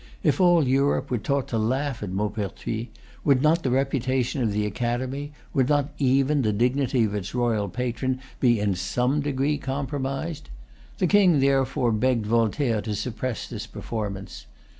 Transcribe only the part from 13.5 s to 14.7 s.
performance.